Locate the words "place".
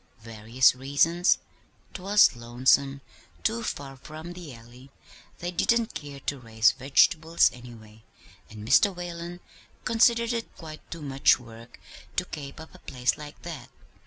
12.79-13.15